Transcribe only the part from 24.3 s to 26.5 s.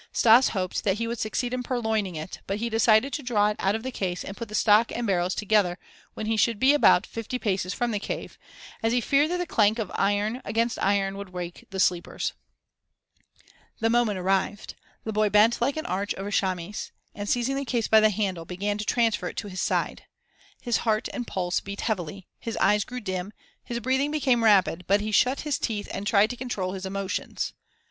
rapid, but he shut his teeth and tried to